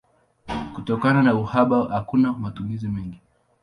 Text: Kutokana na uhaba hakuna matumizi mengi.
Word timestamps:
Kutokana 0.73 1.21
na 1.23 1.35
uhaba 1.35 1.87
hakuna 1.93 2.33
matumizi 2.33 2.87
mengi. 2.87 3.21